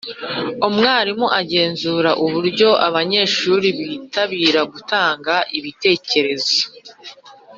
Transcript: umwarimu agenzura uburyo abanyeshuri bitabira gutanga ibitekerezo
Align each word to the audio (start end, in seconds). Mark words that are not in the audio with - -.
umwarimu 0.67 1.27
agenzura 1.41 2.09
uburyo 2.25 2.69
abanyeshuri 2.87 3.67
bitabira 3.77 4.61
gutanga 4.73 5.35
ibitekerezo 5.57 6.57